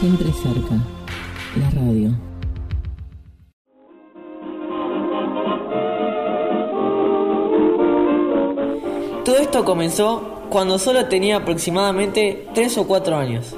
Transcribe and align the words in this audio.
siempre 0.00 0.30
cerca. 0.32 0.76
La 1.58 1.70
radio. 1.70 2.10
Todo 9.24 9.36
esto 9.38 9.64
comenzó 9.64 10.22
cuando 10.50 10.78
solo 10.78 11.06
tenía 11.06 11.36
aproximadamente 11.38 12.46
3 12.54 12.78
o 12.78 12.86
4 12.86 13.16
años, 13.16 13.56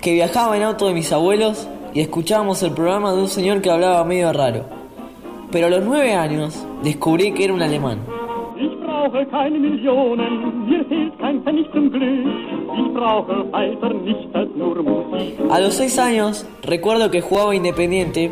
que 0.00 0.12
viajaba 0.12 0.56
en 0.56 0.62
auto 0.64 0.86
de 0.86 0.94
mis 0.94 1.10
abuelos 1.10 1.66
y 1.94 2.00
escuchábamos 2.00 2.62
el 2.62 2.72
programa 2.72 3.12
de 3.12 3.22
un 3.22 3.28
señor 3.28 3.62
que 3.62 3.70
hablaba 3.70 4.04
medio 4.04 4.32
raro. 4.32 4.66
Pero 5.50 5.68
a 5.68 5.70
los 5.70 5.84
9 5.84 6.12
años 6.12 6.66
descubrí 6.82 7.32
que 7.32 7.44
era 7.44 7.54
un 7.54 7.62
alemán. 7.62 8.00
Ich 8.60 8.76
brauche 8.80 9.24
keine 9.30 9.58
Millionen, 9.58 10.66
mir 10.68 10.84
fehlt 10.86 11.16
kein 11.18 11.42
Pfennig 11.42 11.72
zum 11.72 11.90
Glück. 11.90 12.57
A 15.50 15.60
los 15.60 15.74
6 15.74 15.98
años 15.98 16.46
recuerdo 16.62 17.10
que 17.10 17.20
jugaba 17.20 17.54
Independiente, 17.54 18.30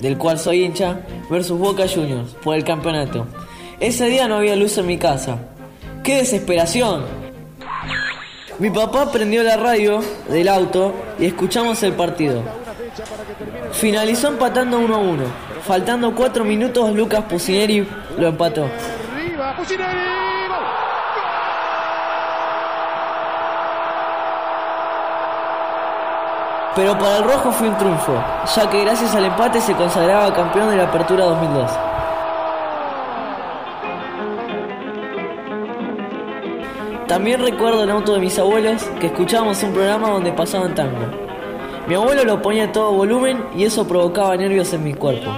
del 0.00 0.18
cual 0.18 0.38
soy 0.38 0.64
hincha, 0.64 1.00
versus 1.30 1.58
Boca 1.58 1.84
Juniors 1.88 2.34
por 2.42 2.56
el 2.56 2.64
campeonato. 2.64 3.26
Ese 3.80 4.06
día 4.06 4.28
no 4.28 4.36
había 4.36 4.56
luz 4.56 4.76
en 4.78 4.86
mi 4.86 4.98
casa. 4.98 5.38
¡Qué 6.02 6.16
desesperación! 6.16 7.04
Mi 8.58 8.70
papá 8.70 9.12
prendió 9.12 9.42
la 9.44 9.56
radio 9.56 10.00
del 10.28 10.48
auto 10.48 10.92
y 11.18 11.26
escuchamos 11.26 11.82
el 11.84 11.92
partido. 11.92 12.42
Finalizó 13.72 14.28
empatando 14.28 14.78
1 14.80 14.94
a 14.94 14.98
1. 14.98 15.24
Faltando 15.62 16.14
4 16.14 16.44
minutos, 16.44 16.92
Lucas 16.92 17.24
Pusineri 17.24 17.86
lo 18.18 18.28
empató. 18.28 18.64
Arriba, 18.64 19.54
Pusineri. 19.56 20.18
¡Gol! 20.48 20.58
Pero 26.78 26.96
para 26.96 27.16
el 27.16 27.24
rojo 27.24 27.50
fue 27.50 27.68
un 27.68 27.76
triunfo, 27.76 28.12
ya 28.54 28.70
que 28.70 28.84
gracias 28.84 29.12
al 29.12 29.24
empate 29.24 29.60
se 29.60 29.74
consagraba 29.74 30.32
campeón 30.32 30.70
de 30.70 30.76
la 30.76 30.84
Apertura 30.84 31.24
2002. 31.24 31.70
También 37.08 37.40
recuerdo 37.40 37.82
en 37.82 37.90
auto 37.90 38.14
de 38.14 38.20
mis 38.20 38.38
abuelos 38.38 38.84
que 39.00 39.08
escuchábamos 39.08 39.60
un 39.64 39.72
programa 39.72 40.10
donde 40.10 40.32
pasaban 40.32 40.76
tango. 40.76 41.04
Mi 41.88 41.96
abuelo 41.96 42.22
lo 42.22 42.40
ponía 42.40 42.66
a 42.66 42.72
todo 42.72 42.92
volumen 42.92 43.44
y 43.56 43.64
eso 43.64 43.88
provocaba 43.88 44.36
nervios 44.36 44.72
en 44.72 44.84
mi 44.84 44.94
cuerpo. 44.94 45.28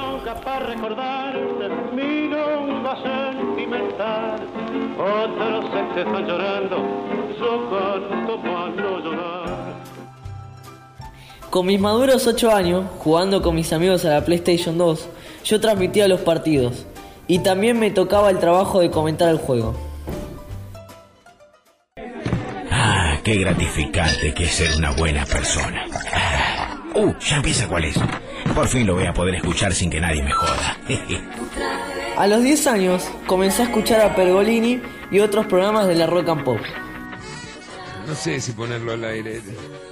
Con 11.50 11.66
mis 11.66 11.80
maduros 11.80 12.28
8 12.28 12.54
años, 12.54 12.84
jugando 12.98 13.42
con 13.42 13.56
mis 13.56 13.72
amigos 13.72 14.04
a 14.04 14.10
la 14.10 14.24
PlayStation 14.24 14.78
2, 14.78 15.08
yo 15.44 15.60
transmitía 15.60 16.06
los 16.06 16.20
partidos 16.20 16.86
y 17.26 17.40
también 17.40 17.80
me 17.80 17.90
tocaba 17.90 18.30
el 18.30 18.38
trabajo 18.38 18.78
de 18.78 18.92
comentar 18.92 19.28
el 19.30 19.38
juego. 19.38 19.74
Ah, 22.70 23.18
qué 23.24 23.34
gratificante 23.34 24.32
que 24.32 24.44
es 24.44 24.52
ser 24.52 24.76
una 24.76 24.92
buena 24.92 25.26
persona. 25.26 25.86
Ah, 26.14 26.78
uh, 26.94 27.12
ya 27.18 27.36
empieza 27.38 27.66
cuál 27.66 27.86
es. 27.86 27.96
Por 28.54 28.68
fin 28.68 28.86
lo 28.86 28.94
voy 28.94 29.06
a 29.06 29.12
poder 29.12 29.34
escuchar 29.34 29.72
sin 29.72 29.90
que 29.90 30.00
nadie 30.00 30.22
me 30.22 30.30
joda. 30.30 30.78
A 32.16 32.28
los 32.28 32.44
10 32.44 32.66
años 32.68 33.10
comencé 33.26 33.62
a 33.62 33.64
escuchar 33.64 34.02
a 34.02 34.14
Pergolini 34.14 34.82
y 35.10 35.20
otros 35.20 35.46
programas 35.46 35.88
de 35.88 35.94
la 35.94 36.06
rock 36.06 36.28
and 36.28 36.44
pop. 36.44 36.58
No 38.10 38.16
sé 38.16 38.40
si 38.40 38.50
ponerlo 38.52 38.90
al 38.92 39.04
aire. 39.04 39.40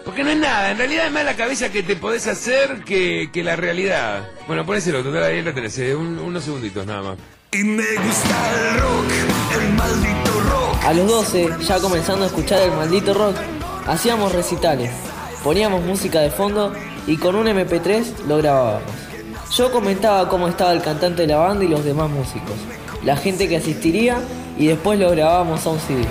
Porque 0.04 0.24
no 0.24 0.30
es 0.30 0.36
nada, 0.38 0.72
en 0.72 0.78
realidad 0.78 1.06
es 1.06 1.12
más 1.12 1.24
la 1.24 1.36
cabeza 1.36 1.70
que 1.70 1.84
te 1.84 1.94
podés 1.94 2.26
hacer 2.26 2.82
que, 2.84 3.30
que 3.32 3.44
la 3.44 3.54
realidad. 3.54 4.28
Bueno, 4.48 4.66
ponéselo, 4.66 5.04
total, 5.04 5.22
ahí 5.22 5.40
la 5.40 5.54
tenés, 5.54 5.78
eh, 5.78 5.94
un- 5.94 6.18
unos 6.18 6.42
segunditos 6.42 6.84
nada 6.84 7.00
más. 7.02 7.16
Y 7.52 7.58
me 7.62 7.84
gusta 7.84 8.72
el 8.74 8.80
rock, 8.80 9.04
el 9.62 9.72
maldito 9.74 10.40
rock. 10.50 10.84
A 10.84 10.92
los 10.94 11.06
12, 11.06 11.48
ya 11.60 11.78
comenzando 11.78 12.24
a 12.24 12.26
escuchar 12.26 12.60
el 12.62 12.72
maldito 12.72 13.14
rock, 13.14 13.36
hacíamos 13.86 14.32
recitales, 14.32 14.90
poníamos 15.44 15.84
música 15.84 16.18
de 16.20 16.30
fondo 16.32 16.72
y 17.06 17.18
con 17.18 17.36
un 17.36 17.46
MP3 17.46 18.26
lo 18.26 18.38
grabábamos. 18.38 18.90
Yo 19.54 19.70
comentaba 19.70 20.28
cómo 20.28 20.48
estaba 20.48 20.72
el 20.72 20.82
cantante 20.82 21.22
de 21.22 21.28
la 21.28 21.36
banda 21.36 21.64
y 21.64 21.68
los 21.68 21.84
demás 21.84 22.10
músicos, 22.10 22.56
la 23.04 23.16
gente 23.16 23.48
que 23.48 23.58
asistiría 23.58 24.18
y 24.58 24.66
después 24.66 24.98
lo 24.98 25.08
grabábamos 25.12 25.64
a 25.64 25.70
un 25.70 25.78
CD. 25.78 26.04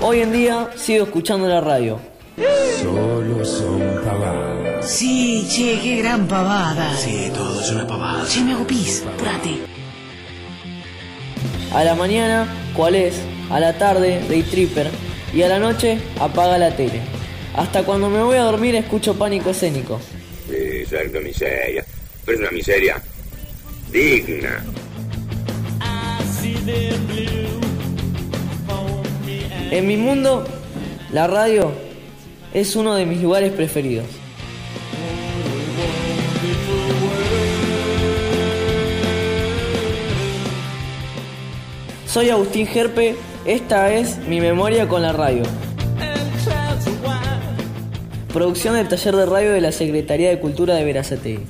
Hoy 0.00 0.20
en 0.20 0.32
día 0.32 0.70
sigo 0.74 1.04
escuchando 1.04 1.46
la 1.48 1.60
radio. 1.60 1.98
Solo 2.80 3.44
son 3.44 3.78
pavadas. 4.02 4.90
Sí, 4.90 5.46
che, 5.50 5.78
qué 5.82 5.96
gran 5.96 6.26
pavada. 6.26 6.96
Sí, 6.96 7.30
todo 7.34 7.60
es 7.60 7.70
una 7.72 7.86
pavada. 7.86 8.24
Che, 8.26 8.42
me 8.42 8.52
hago 8.52 8.66
pis, 8.66 9.04
apurate. 9.06 9.58
A 11.74 11.84
la 11.84 11.94
mañana, 11.94 12.46
¿cuál 12.74 12.94
es? 12.94 13.20
A 13.50 13.60
la 13.60 13.76
tarde, 13.76 14.24
Day 14.30 14.44
Tripper. 14.44 14.90
Y 15.34 15.42
a 15.42 15.48
la 15.48 15.58
noche, 15.58 16.00
apaga 16.18 16.56
la 16.56 16.74
tele. 16.74 17.02
Hasta 17.58 17.82
cuando 17.82 18.08
me 18.08 18.22
voy 18.22 18.36
a 18.36 18.42
dormir 18.42 18.76
escucho 18.76 19.18
pánico 19.18 19.50
escénico. 19.50 20.00
Sí, 20.48 20.86
certo 20.86 21.20
miseria. 21.20 21.84
Pero 22.24 22.36
es 22.36 22.40
una 22.40 22.52
miseria 22.52 23.02
digna. 23.90 24.64
En 29.72 29.86
mi 29.88 29.96
mundo, 29.96 30.44
la 31.12 31.26
radio 31.26 31.72
es 32.54 32.76
uno 32.76 32.94
de 32.94 33.06
mis 33.06 33.20
lugares 33.20 33.50
preferidos. 33.50 34.06
Soy 42.06 42.30
Agustín 42.30 42.68
Gerpe, 42.68 43.16
esta 43.44 43.92
es 43.92 44.18
mi 44.28 44.40
memoria 44.40 44.86
con 44.86 45.02
la 45.02 45.12
radio. 45.12 45.42
Producción 48.38 48.74
del 48.74 48.86
taller 48.86 49.16
de 49.16 49.26
radio 49.26 49.50
de 49.50 49.60
la 49.60 49.72
Secretaría 49.72 50.28
de 50.28 50.38
Cultura 50.38 50.76
de 50.76 50.84
Verazategui. 50.84 51.44